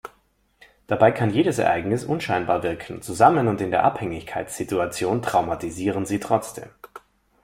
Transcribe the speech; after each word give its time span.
Dabei 0.87 1.11
kann 1.11 1.29
jedes 1.29 1.59
Ereignis 1.59 2.05
unscheinbar 2.05 2.63
wirken, 2.63 3.03
zusammen 3.03 3.47
und 3.47 3.61
in 3.61 3.69
der 3.69 3.83
Abhängigkeitssituation 3.83 5.21
traumatisieren 5.21 6.07
sie 6.07 6.19
trotzdem. 6.19 6.71